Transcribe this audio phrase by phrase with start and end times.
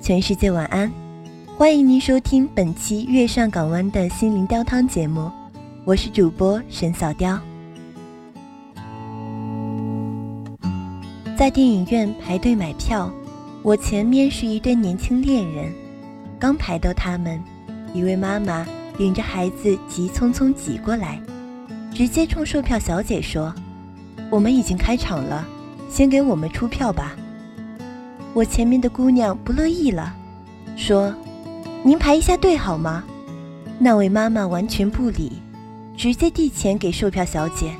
[0.00, 0.90] 全世界晚安。
[1.56, 5.30] 欢迎您收听本期《月上港湾》的心灵雕汤节目，
[5.84, 7.38] 我是主播沈小雕。
[11.36, 13.10] 在电影院排队买票，
[13.62, 15.72] 我前面是一对年轻恋人，
[16.38, 17.42] 刚排到他们，
[17.92, 18.64] 一位妈妈
[18.98, 21.20] 领着孩子急匆匆挤过来，
[21.92, 23.52] 直接冲售票小姐说
[24.30, 25.46] ：“我们已经开场了，
[25.90, 27.16] 先给我们出票吧。”
[28.38, 30.14] 我前面的姑娘不乐意了，
[30.76, 31.12] 说。
[31.82, 33.02] 您排一下队好吗？
[33.80, 35.42] 那位妈妈完全不理，
[35.96, 37.72] 直接递钱给售票小姐。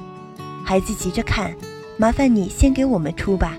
[0.64, 1.55] 孩子急着看，
[1.97, 3.56] 麻烦你先给我们出吧。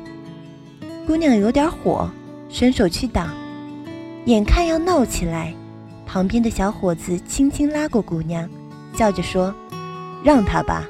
[1.07, 2.09] 姑娘有点火，
[2.49, 3.29] 伸手去挡，
[4.25, 5.53] 眼看要闹起来，
[6.05, 8.49] 旁边的小伙子轻轻拉过姑娘，
[8.93, 9.55] 笑着说
[10.21, 10.85] ：“让他吧。”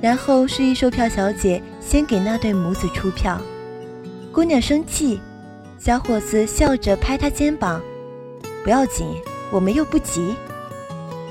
[0.00, 3.40] 然后示意售票小姐先给那对母子出票。
[4.30, 5.18] 姑娘生气，
[5.78, 7.80] 小伙子笑着拍她肩膀。
[8.62, 9.06] 不要紧，
[9.50, 10.34] 我们又不急。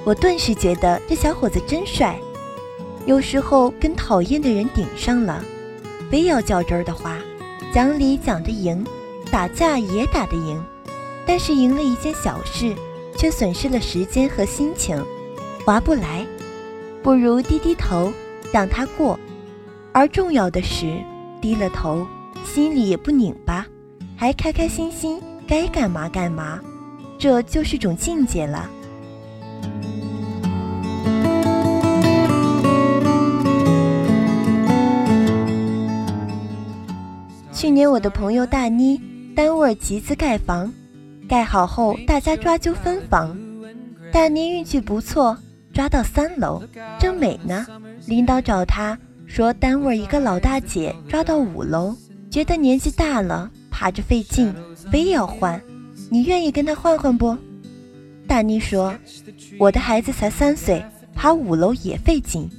[0.04, 2.20] 我顿时觉得这小伙子真帅。
[3.06, 5.44] 有时候跟讨厌的人顶上了，
[6.10, 7.18] 非要较真儿的话，
[7.72, 8.86] 讲理讲得赢，
[9.32, 10.62] 打架也打得赢。
[11.26, 12.76] 但是赢了一件小事，
[13.16, 15.02] 却损失了时间和心情，
[15.64, 16.26] 划不来。
[17.04, 18.12] 不如低低头，
[18.52, 19.18] 让他过。
[19.94, 21.02] 而重要的是，
[21.42, 22.06] 低了头，
[22.46, 23.66] 心里也不拧巴，
[24.16, 26.60] 还开开心心，该干嘛干嘛。
[27.20, 28.70] 这就是种境界了。
[37.52, 39.02] 去年我的朋友大妮
[39.36, 40.72] 单位集资盖房，
[41.28, 43.36] 盖好后大家抓阄分房，
[44.12, 45.36] 大妮运气不错，
[45.74, 46.62] 抓到三楼，
[47.00, 47.66] 正美呢。
[48.06, 51.96] 领导找她说，单位一个老大姐抓到五楼，
[52.30, 54.54] 觉得年纪大了，爬着费劲，
[54.92, 55.62] 非要换。
[56.10, 57.36] 你愿意跟他换换不？
[58.28, 58.94] 大妮说
[59.58, 60.84] ：“我的孩子才三岁，
[61.16, 62.50] 爬五楼也费劲。”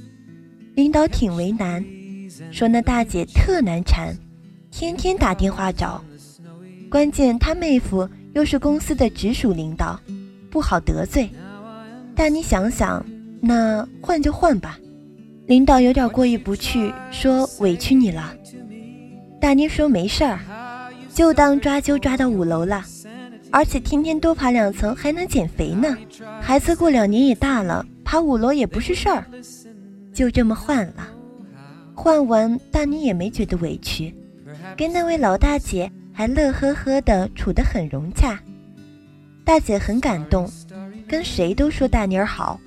[0.75, 1.85] 领导挺为难，
[2.51, 4.15] 说那大姐特难缠，
[4.71, 6.03] 天天打电话找。
[6.89, 9.99] 关键他妹夫又是公司的直属领导，
[10.49, 11.29] 不好得罪。
[12.15, 13.05] 大妮想想，
[13.39, 14.79] 那换就换吧。
[15.45, 18.35] 领导有点过意不去，说委屈你了。
[19.39, 20.39] 大妮说没事儿，
[21.13, 22.83] 就当抓阄抓到五楼了。
[23.51, 25.97] 而且天天多爬两层还能减肥呢，
[26.41, 29.25] 孩子过两年也大了，爬五楼也不是事儿，
[30.13, 31.07] 就这么换了。
[31.95, 34.13] 换完，大妮也没觉得委屈，
[34.77, 38.39] 跟那位老大姐还乐呵呵的处得很融洽。
[39.43, 40.47] 大姐很感动，
[41.07, 42.59] 跟谁都说大妮儿好，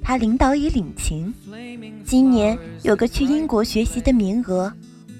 [0.00, 1.34] 她领导也领情。
[2.04, 4.72] 今年有个去英国学习的名额，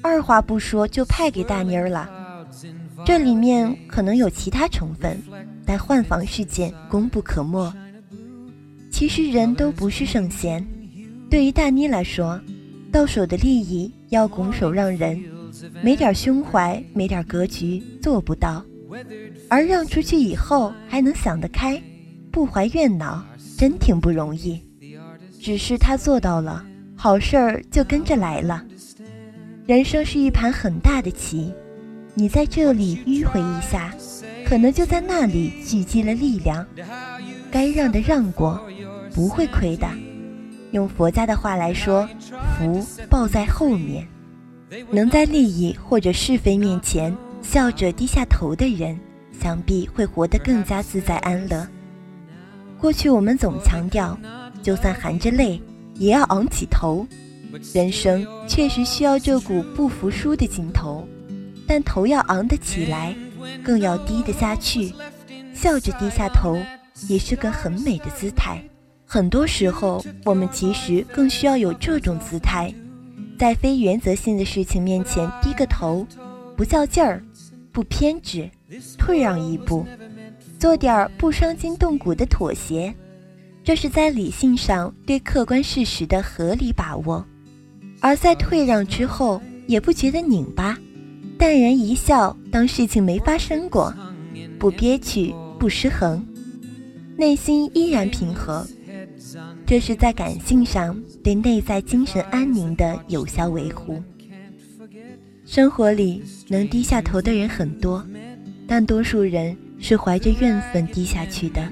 [0.03, 2.11] 二话不说就派给大妮儿了。
[3.07, 5.17] 这里面可能有其他成分，
[5.65, 7.73] 但换房事件功不可没。
[8.91, 10.65] 其实人都不是圣贤，
[11.31, 12.39] 对于大妮来说，
[12.93, 15.23] 到手的利益要拱手让人，
[15.83, 18.63] 没点胸怀，没点格局做不到。
[19.49, 21.83] 而让出去以后还能想得开，
[22.31, 23.25] 不怀怨恼，
[23.57, 24.63] 真挺不容易。
[25.41, 26.65] 只是他做到了，
[26.95, 28.63] 好事儿就跟着来了。
[29.73, 31.51] 人生是一盘很大的棋。
[32.13, 33.91] 你在这里迂回一下，
[34.45, 36.67] 可能就在那里聚集了力量。
[37.51, 38.61] 该让的让过，
[39.15, 39.89] 不会亏的。
[40.73, 42.07] 用佛家的话来说，
[42.59, 44.07] 福报在后面。
[44.91, 49.01] 能在利益或者是非面前笑着低下头的人，
[49.41, 51.67] 想必会活得更加自在安乐。
[52.79, 54.19] 过去我们总强调，
[54.63, 55.59] 就算含着泪
[55.95, 57.07] 也要昂起头。
[57.75, 61.07] 人生确实需要这股不服输的劲头。
[61.67, 63.15] 但头要昂得起来，
[63.63, 64.93] 更要低得下去。
[65.55, 66.59] 笑着低下头，
[67.09, 68.63] 也是个很美的姿态。
[69.05, 72.73] 很多时候，我们其实更需要有这种姿态，
[73.39, 76.07] 在非原则性的事情面前低个头，
[76.57, 77.23] 不较劲儿，
[77.71, 78.51] 不偏执，
[78.99, 79.87] 退让一步，
[80.59, 82.93] 做点不伤筋动骨的妥协。
[83.63, 87.25] 这是在理性上对客观事实的合理把握，
[88.03, 90.77] 而在退让之后，也不觉得拧巴。
[91.39, 93.95] 淡然一笑，当事情没发生过，
[94.59, 96.25] 不憋屈，不失衡，
[97.17, 98.67] 内心依然平和。
[99.65, 104.03] 这是在感性上对内在精神安宁的有效维护。
[105.47, 108.05] 生活里能低下头的人很多，
[108.67, 111.69] 但多数人是怀着怨愤低下去的，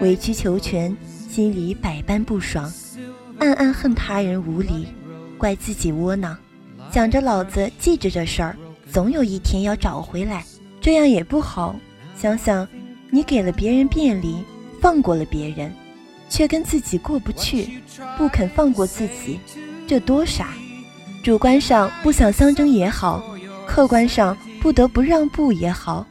[0.00, 0.96] 委曲求全，
[1.28, 2.72] 心里百般不爽，
[3.38, 4.86] 暗暗恨他人无理，
[5.36, 6.36] 怪自己窝囊，
[6.92, 8.56] 想着老子记着这事儿，
[8.90, 10.44] 总有一天要找回来。
[10.80, 11.74] 这样也不好。
[12.16, 12.66] 想想，
[13.10, 14.36] 你给了别人便利，
[14.80, 15.72] 放过了别人，
[16.28, 17.80] 却跟自己过不去，
[18.16, 19.38] 不肯放过自己，
[19.86, 20.54] 这多傻！
[21.22, 23.22] 主观上不想相争也好，
[23.66, 26.06] 客观上不得不让步也好。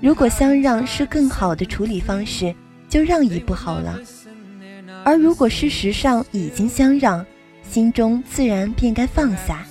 [0.00, 2.54] 如果相让是更好的处理方式，
[2.88, 3.98] 就让一步好了；
[5.04, 7.24] 而如果事实上已经相让，
[7.68, 9.66] 心中自然便该放下。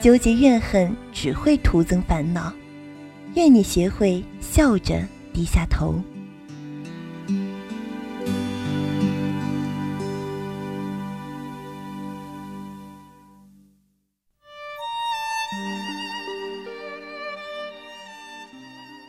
[0.00, 2.52] 纠结怨恨只会徒增烦恼。
[3.34, 5.00] 愿你学会笑着
[5.32, 6.00] 低下头。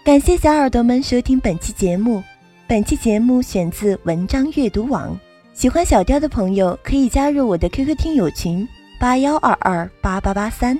[0.09, 2.23] 感谢小耳朵们收听本期节目。
[2.65, 5.15] 本期节目选自文章阅读网。
[5.59, 8.65] 喜欢小调的朋友可以加入我的 QQ 听友群
[8.97, 10.79] 八幺二二八八八三，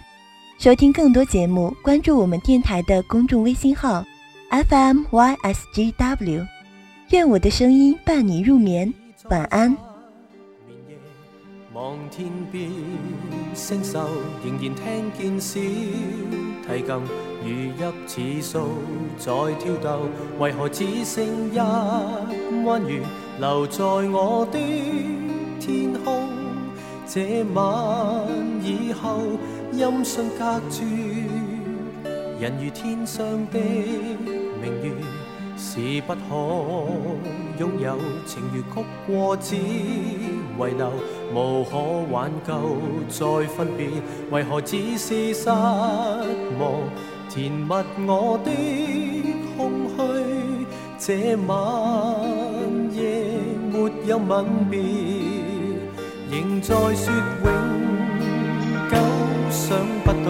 [0.57, 1.75] 收听更多节目。
[1.83, 4.05] 关注我们电台的公众微信号
[4.51, 6.47] FMYSGW。
[7.09, 8.93] 愿我的声音伴你入眠，
[9.29, 9.75] 晚安。
[11.79, 12.69] 望天边
[13.53, 13.99] 星宿，
[14.43, 15.61] 仍然听见小
[16.67, 16.93] 提琴
[17.41, 18.67] 如泣似诉，
[19.17, 20.01] 在挑逗。
[20.39, 21.57] 为何只剩一
[22.65, 22.99] 弯月
[23.39, 24.59] 留在我的
[25.61, 26.27] 天空？
[27.07, 28.27] 这晚
[28.61, 29.21] 以后，
[29.71, 30.83] 音讯隔绝，
[32.41, 33.57] 人如天上的
[34.61, 34.91] 明月。
[35.61, 36.19] 是不可
[37.59, 40.29] 拥有，情如曲过只遗
[40.77, 40.89] 留，
[41.33, 41.77] 无可
[42.11, 42.53] 挽救
[43.09, 43.87] 再分别，
[44.31, 46.81] 为何只是失望？
[47.29, 47.73] 填密
[48.07, 48.51] 我的
[49.55, 49.97] 空虚，
[50.97, 51.55] 这晚
[52.93, 52.99] 夜
[53.71, 54.79] 没有吻别，
[56.31, 57.13] 仍在说
[57.45, 57.47] 永
[58.89, 58.95] 久，
[59.49, 60.27] 想不到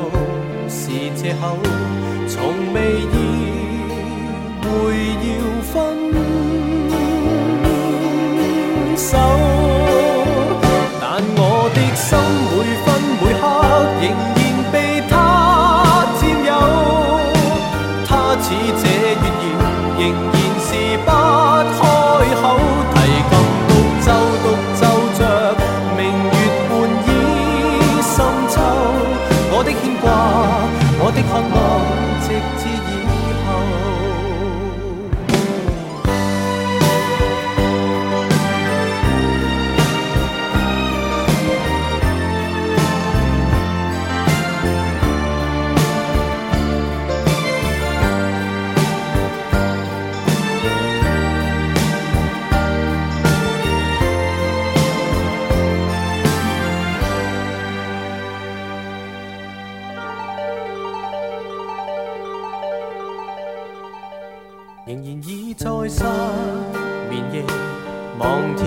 [0.68, 1.58] 是借口，
[2.28, 2.38] 从
[2.74, 2.78] 未
[3.14, 3.16] 意。
[4.62, 4.68] 会
[5.26, 5.30] 要
[5.64, 5.74] 分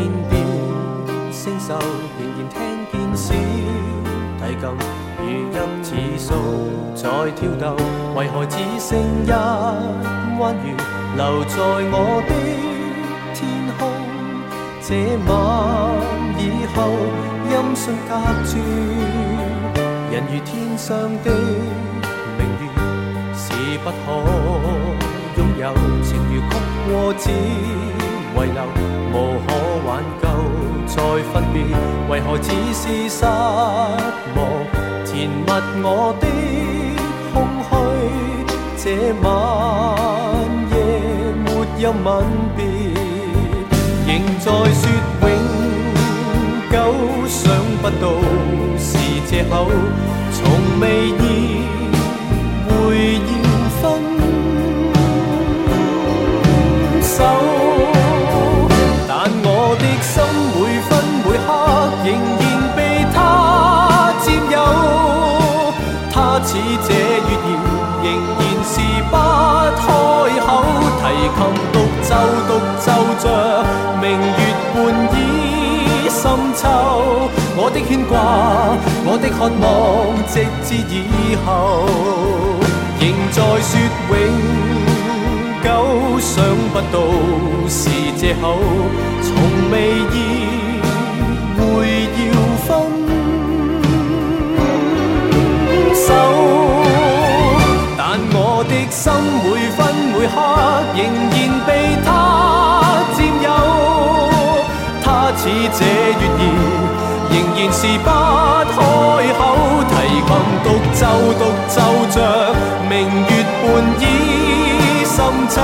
[0.02, 0.34] 天边
[1.30, 1.78] 星宿，
[2.18, 2.58] 仍然听
[2.90, 3.32] 见小
[4.40, 4.64] 提琴
[5.20, 5.22] 如
[5.80, 6.28] 泣似诉
[6.96, 7.02] 在
[7.36, 7.62] 跳动。
[8.16, 9.30] 为何只剩一
[10.40, 10.74] 弯月
[11.16, 11.54] 留在
[11.92, 11.94] 我
[12.26, 12.30] 的
[13.32, 13.38] 天
[13.78, 13.80] 空？
[14.82, 14.88] 这
[15.28, 15.30] 晚
[16.36, 16.42] 以
[16.74, 16.76] 后，
[17.48, 18.10] 音讯隔
[18.44, 18.58] 绝，
[20.10, 20.90] 人如天上
[21.22, 21.30] 的
[22.36, 22.64] 明月，
[23.36, 23.44] 是
[23.84, 23.94] 不可。
[25.36, 25.62] 拥有
[26.02, 26.52] 情如曲
[26.88, 28.58] 过只遗留，
[29.12, 29.16] 无，
[32.32, 34.40] 何只是失望？
[35.04, 35.44] 填密
[35.84, 36.26] 我的
[37.34, 37.36] 空
[37.68, 37.70] 虚，
[38.78, 38.84] 这
[39.20, 39.28] 晚
[40.70, 40.74] 夜
[41.44, 41.46] 没
[41.82, 42.08] 有吻
[42.56, 42.64] 别，
[44.06, 44.82] 仍在说
[45.20, 45.30] 永
[46.72, 46.74] 久，
[47.28, 47.38] 想
[47.82, 48.02] 不到
[48.78, 48.88] 是
[49.28, 49.68] 借口，
[50.32, 50.40] 从
[50.80, 51.61] 未意
[67.28, 67.46] 月儿，
[68.02, 68.06] 仍
[68.38, 68.74] 然是
[69.10, 69.14] 不
[69.78, 69.86] 开
[70.40, 70.48] 口。
[71.02, 71.38] 提琴
[71.72, 72.10] 独奏
[72.48, 72.86] 独奏
[73.18, 73.24] 着
[74.00, 74.40] 明月
[74.72, 74.76] 半
[75.14, 75.16] 倚
[76.08, 76.22] 深
[76.54, 76.60] 秋。
[77.56, 78.12] 我的牵挂，
[79.04, 79.64] 我的渴望，
[80.26, 80.94] 直至以
[81.44, 81.50] 后，
[83.00, 83.70] 仍在说
[84.10, 84.12] 永
[85.62, 85.66] 久。
[86.20, 86.32] 想
[86.72, 86.96] 不到
[87.68, 88.42] 是借口，
[111.22, 112.16] 孤独奏着
[112.90, 113.30] 明月
[113.62, 113.64] 半
[114.00, 114.02] 倚
[115.04, 115.62] 深秋。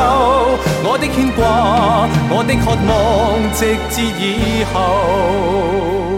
[0.84, 2.94] 我的牵挂，我的渴望，
[3.52, 6.17] 直至以后。